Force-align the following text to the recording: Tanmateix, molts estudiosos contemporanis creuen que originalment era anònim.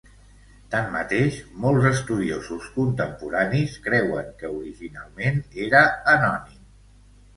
Tanmateix, 0.75 1.35
molts 1.65 1.85
estudiosos 1.89 2.65
contemporanis 2.79 3.77
creuen 3.89 4.35
que 4.41 4.53
originalment 4.57 5.41
era 5.67 5.85
anònim. 6.19 6.61